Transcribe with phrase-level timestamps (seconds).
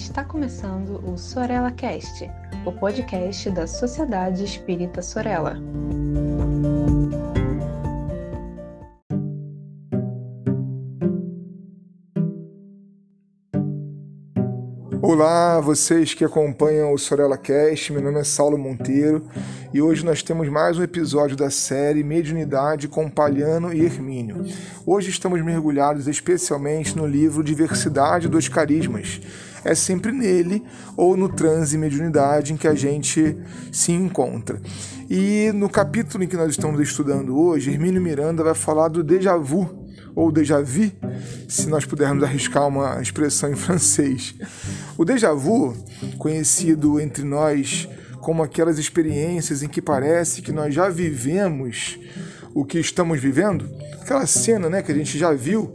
[0.00, 2.28] Está começando o Sorella Cast,
[2.64, 5.58] o podcast da Sociedade Espírita Sorella.
[15.02, 19.24] Olá, vocês que acompanham o Sorella Cast, meu nome é Saulo Monteiro
[19.72, 24.44] e hoje nós temos mais um episódio da série Mediunidade com Palhano e Hermínio.
[24.84, 29.22] Hoje estamos mergulhados especialmente no livro Diversidade dos Carismas.
[29.64, 30.62] É sempre nele
[30.96, 33.36] ou no transe mediunidade em que a gente
[33.72, 34.60] se encontra.
[35.08, 39.36] E no capítulo em que nós estamos estudando hoje, Hermínio Miranda vai falar do déjà
[39.36, 39.79] vu
[40.20, 40.92] ou déjà vu,
[41.48, 44.34] se nós pudermos arriscar uma expressão em francês.
[44.98, 45.74] O déjà vu,
[46.18, 47.88] conhecido entre nós
[48.20, 51.98] como aquelas experiências em que parece que nós já vivemos
[52.52, 53.66] o que estamos vivendo,
[53.98, 55.72] aquela cena né, que a gente já viu,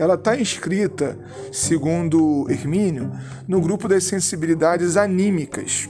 [0.00, 1.16] ela está inscrita,
[1.52, 3.12] segundo Hermínio,
[3.46, 5.88] no grupo das sensibilidades anímicas.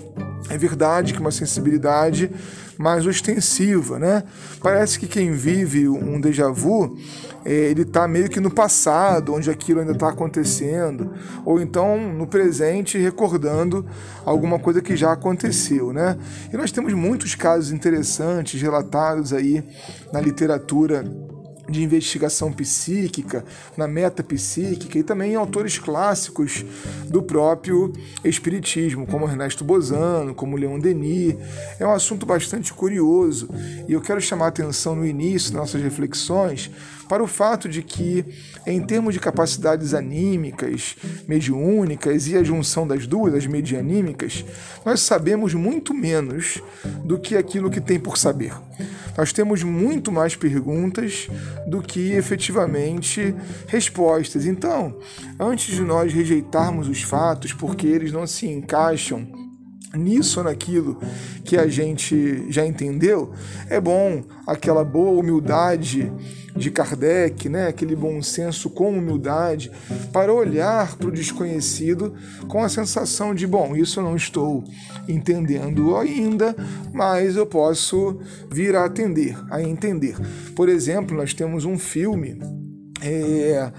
[0.48, 2.31] É verdade que uma sensibilidade
[2.79, 4.23] mais ostensiva, né?
[4.62, 6.97] Parece que quem vive um déjà vu,
[7.45, 11.12] é, ele está meio que no passado, onde aquilo ainda está acontecendo,
[11.45, 13.87] ou então no presente, recordando
[14.25, 16.17] alguma coisa que já aconteceu, né?
[16.53, 19.64] E nós temos muitos casos interessantes relatados aí
[20.12, 21.05] na literatura
[21.69, 23.45] de investigação psíquica,
[23.77, 26.64] na metapsíquica e também em autores clássicos
[27.06, 27.92] do próprio
[28.25, 31.36] espiritismo, como Ernesto Bozano, como Leon Denis.
[31.78, 33.48] É um assunto bastante curioso
[33.89, 36.70] e eu quero chamar a atenção no início das nossas reflexões
[37.08, 38.25] para o fato de que,
[38.67, 44.45] em termos de capacidades anímicas, mediúnicas e a junção das duas, as medianímicas,
[44.84, 46.61] nós sabemos muito menos
[47.05, 48.53] do que aquilo que tem por saber.
[49.17, 51.28] Nós temos muito mais perguntas
[51.67, 53.34] do que efetivamente
[53.67, 54.47] respostas.
[54.47, 54.98] Então,
[55.39, 59.45] antes de nós rejeitarmos os fatos porque eles não se encaixam
[59.97, 60.98] nisso ou naquilo
[61.44, 63.33] que a gente já entendeu,
[63.68, 66.12] é bom aquela boa humildade
[66.57, 69.70] de Kardec, né, aquele bom senso com humildade,
[70.12, 72.14] para olhar para o desconhecido
[72.48, 74.64] com a sensação de, bom, isso eu não estou
[75.07, 76.57] entendendo ainda,
[76.92, 78.18] mas eu posso
[78.51, 80.17] vir a atender, a entender.
[80.55, 82.39] Por exemplo, nós temos um filme
[83.02, 83.70] é,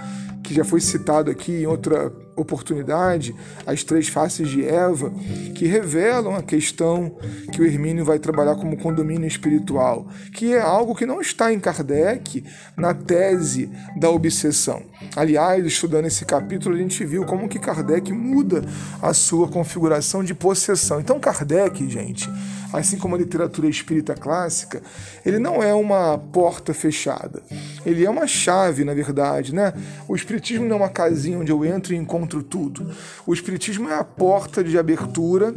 [0.43, 5.11] que já foi citado aqui em outra oportunidade, as três faces de Eva,
[5.53, 7.17] que revelam a questão
[7.51, 11.59] que o Hermínio vai trabalhar como condomínio espiritual, que é algo que não está em
[11.59, 12.43] Kardec
[12.77, 14.81] na tese da obsessão.
[15.15, 18.63] Aliás, estudando esse capítulo, a gente viu como que Kardec muda
[19.01, 20.99] a sua configuração de possessão.
[20.99, 22.29] Então, Kardec, gente,
[22.73, 24.81] assim como a literatura espírita clássica,
[25.25, 27.41] ele não é uma porta fechada.
[27.85, 29.73] Ele é uma chave, na verdade, né?
[30.07, 32.89] O espiritismo não é uma casinha onde eu entro e encontro tudo.
[33.25, 35.53] O espiritismo é a porta de abertura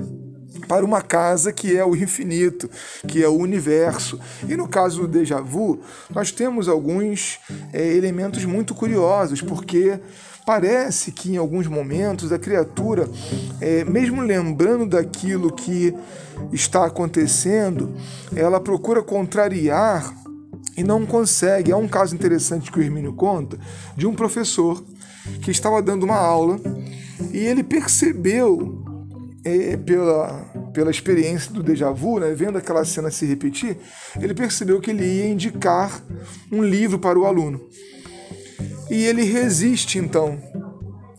[0.66, 2.69] para uma casa que é o infinito,
[3.06, 4.19] que é o universo.
[4.48, 5.80] E no caso do déjà vu,
[6.10, 7.38] nós temos alguns
[7.72, 9.98] é, elementos muito curiosos, porque
[10.47, 13.09] parece que em alguns momentos a criatura,
[13.60, 15.94] é, mesmo lembrando daquilo que
[16.53, 17.94] está acontecendo,
[18.34, 20.14] ela procura contrariar
[20.76, 21.72] e não consegue.
[21.72, 23.59] Há um caso interessante que o Hermínio conta
[23.97, 24.82] de um professor
[25.42, 26.60] que estava dando uma aula
[27.32, 28.84] e ele percebeu
[29.44, 33.76] é, pela, pela experiência do déjà vu, né, vendo aquela cena se repetir,
[34.20, 36.03] ele percebeu que ele ia indicar
[36.50, 37.60] um livro para o aluno.
[38.91, 40.38] E ele resiste então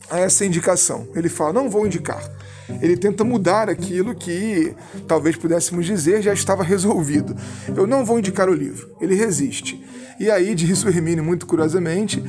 [0.09, 1.07] a essa indicação.
[1.15, 2.21] Ele fala: não vou indicar.
[2.81, 4.73] Ele tenta mudar aquilo que
[5.07, 7.35] talvez pudéssemos dizer já estava resolvido.
[7.75, 8.89] Eu não vou indicar o livro.
[8.99, 9.83] Ele resiste.
[10.19, 12.23] E aí diz o Hermínio muito curiosamente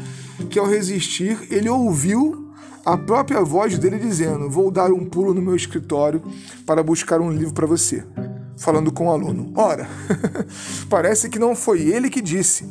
[0.51, 2.53] que ao resistir ele ouviu
[2.85, 6.23] a própria voz dele dizendo: Vou dar um pulo no meu escritório
[6.67, 8.05] para buscar um livro para você.
[8.57, 9.53] Falando com o aluno.
[9.57, 9.89] Ora,
[10.89, 12.69] parece que não foi ele que disse.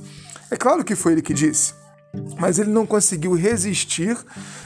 [0.50, 1.74] É claro que foi ele que disse
[2.40, 4.18] mas ele não conseguiu resistir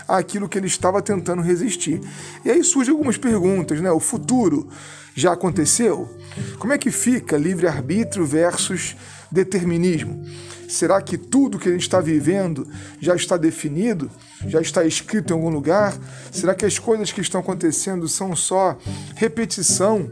[0.08, 2.02] àquilo que ele estava tentando resistir.
[2.44, 3.92] E aí surgem algumas perguntas, né?
[3.92, 4.68] O futuro
[5.14, 6.10] já aconteceu?
[6.58, 8.96] Como é que fica livre-arbítrio versus
[9.36, 10.24] determinismo?
[10.68, 12.68] Será que tudo que a gente está vivendo
[13.00, 14.10] já está definido?
[14.48, 15.96] Já está escrito em algum lugar?
[16.32, 18.78] Será que as coisas que estão acontecendo são só
[19.16, 20.12] repetição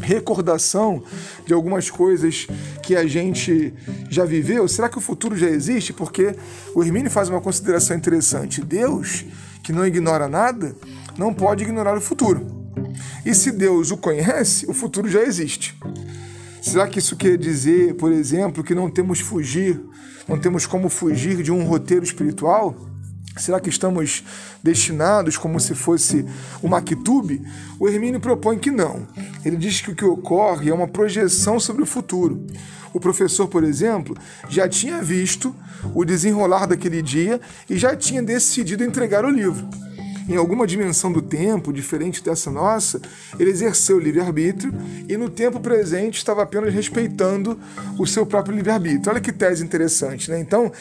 [0.00, 1.04] recordação
[1.46, 2.48] de algumas coisas
[2.82, 3.72] que a gente
[4.10, 4.66] já viveu?
[4.66, 5.92] Será que o futuro já existe?
[5.92, 6.34] Porque
[6.74, 8.60] o Hermínio faz uma consideração interessante.
[8.60, 9.24] Deus,
[9.62, 10.74] que não ignora nada,
[11.16, 12.64] não pode ignorar o futuro.
[13.24, 15.78] E se Deus o conhece, o futuro já existe.
[16.64, 19.78] Será que isso quer dizer, por exemplo, que não temos fugir,
[20.26, 22.74] não temos como fugir de um roteiro espiritual?
[23.36, 24.24] Será que estamos
[24.62, 26.24] destinados como se fosse
[26.62, 27.38] uma Maktub?
[27.78, 29.06] O Hermínio propõe que não.
[29.44, 32.46] Ele diz que o que ocorre é uma projeção sobre o futuro.
[32.94, 34.16] O professor, por exemplo,
[34.48, 35.54] já tinha visto
[35.94, 39.68] o desenrolar daquele dia e já tinha decidido entregar o livro
[40.28, 43.00] em alguma dimensão do tempo, diferente dessa nossa,
[43.38, 44.72] ele exerceu o livre-arbítrio
[45.08, 47.58] e no tempo presente estava apenas respeitando
[47.98, 49.10] o seu próprio livre-arbítrio.
[49.10, 50.40] Olha que tese interessante, né?
[50.40, 50.72] Então,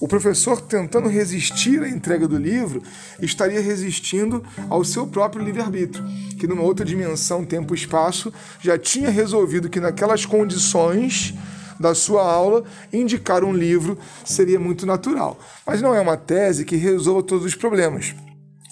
[0.00, 2.82] o professor tentando resistir à entrega do livro
[3.20, 6.04] estaria resistindo ao seu próprio livre-arbítrio,
[6.38, 11.34] que numa outra dimensão, tempo e espaço, já tinha resolvido que naquelas condições
[11.78, 15.38] da sua aula, indicar um livro seria muito natural.
[15.64, 18.16] Mas não é uma tese que resolva todos os problemas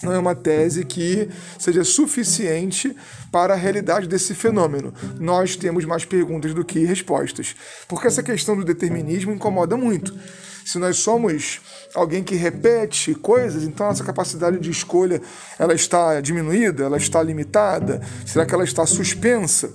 [0.03, 2.95] não é uma tese que seja suficiente
[3.31, 4.93] para a realidade desse fenômeno.
[5.19, 7.55] Nós temos mais perguntas do que respostas.
[7.87, 10.13] Porque essa questão do determinismo incomoda muito.
[10.67, 11.61] Se nós somos
[11.95, 15.21] alguém que repete coisas, então nossa capacidade de escolha
[15.57, 18.01] ela está diminuída, ela está limitada?
[18.25, 19.71] Será que ela está suspensa?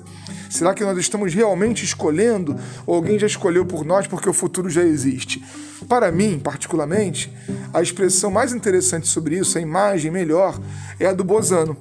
[0.50, 2.54] Será que nós estamos realmente escolhendo
[2.84, 5.42] ou alguém já escolheu por nós porque o futuro já existe?
[5.88, 7.34] Para mim, particularmente,
[7.72, 10.60] a expressão mais interessante sobre isso, a imagem melhor,
[11.00, 11.74] é a do Bozano.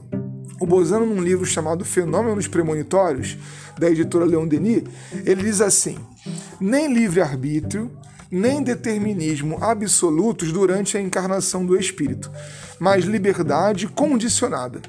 [0.57, 3.37] O Bozano, num livro chamado Fenômenos Premonitórios,
[3.77, 4.83] da editora Leon Denis,
[5.25, 5.97] ele diz assim:
[6.61, 7.91] nem livre-arbítrio,
[8.31, 12.31] nem determinismo absolutos durante a encarnação do espírito,
[12.79, 14.81] mas liberdade condicionada.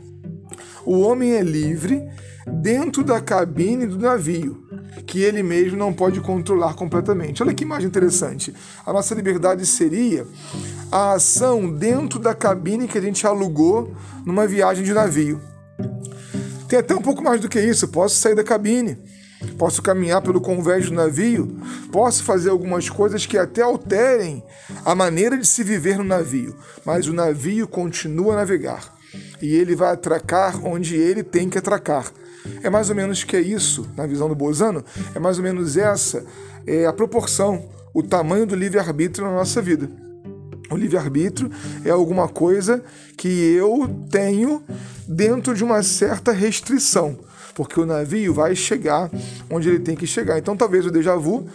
[0.86, 2.02] O homem é livre
[2.46, 4.62] dentro da cabine do navio,
[5.06, 7.42] que ele mesmo não pode controlar completamente.
[7.42, 8.54] Olha que imagem interessante.
[8.84, 10.26] A nossa liberdade seria
[10.90, 13.94] a ação dentro da cabine que a gente alugou
[14.24, 15.40] numa viagem de navio.
[16.68, 17.88] Tem até um pouco mais do que isso.
[17.88, 18.98] Posso sair da cabine,
[19.58, 21.56] posso caminhar pelo convés do navio,
[21.90, 24.42] posso fazer algumas coisas que até alterem
[24.84, 28.92] a maneira de se viver no navio, mas o navio continua a navegar
[29.40, 32.10] e ele vai atracar onde ele tem que atracar.
[32.62, 34.84] É mais ou menos que é isso, na visão do Bozano,
[35.14, 36.24] é mais ou menos essa
[36.66, 39.88] é a proporção, o tamanho do livre-arbítrio na nossa vida.
[40.70, 41.50] O livre-arbítrio
[41.84, 42.82] é alguma coisa
[43.16, 44.62] que eu tenho
[45.06, 47.18] dentro de uma certa restrição,
[47.54, 49.10] porque o navio vai chegar
[49.50, 50.38] onde ele tem que chegar.
[50.38, 51.46] Então talvez o déjà vu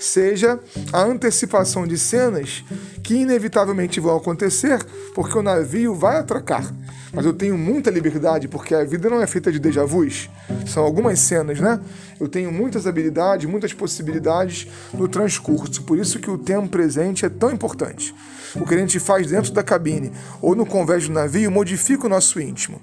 [0.00, 0.58] seja
[0.92, 2.64] a antecipação de cenas
[3.02, 4.84] que inevitavelmente vão acontecer,
[5.14, 6.72] porque o navio vai atracar
[7.14, 10.28] mas eu tenho muita liberdade porque a vida não é feita de déjà vus.
[10.66, 11.80] São algumas cenas, né?
[12.18, 15.82] Eu tenho muitas habilidades, muitas possibilidades no transcurso.
[15.84, 18.14] Por isso que o tempo presente é tão importante.
[18.56, 20.12] O que a gente faz dentro da cabine
[20.42, 22.80] ou no convés do navio modifica o nosso íntimo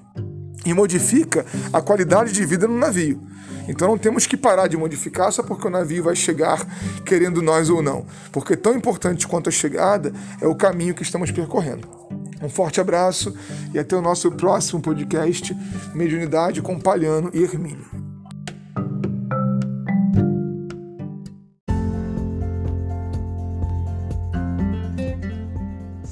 [0.65, 3.21] e modifica a qualidade de vida no navio.
[3.67, 6.65] Então não temos que parar de modificar só porque o navio vai chegar
[7.05, 8.05] querendo nós ou não.
[8.31, 11.87] Porque tão importante quanto a chegada é o caminho que estamos percorrendo.
[12.41, 13.33] Um forte abraço
[13.73, 15.55] e até o nosso próximo podcast
[15.93, 18.00] Mediunidade com Palhano e Hermínio.